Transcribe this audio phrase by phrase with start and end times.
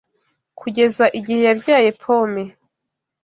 [0.59, 2.43] Kugeza igihe yabyaye pome